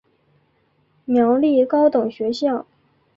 [1.05, 2.65] 苗栗高等学校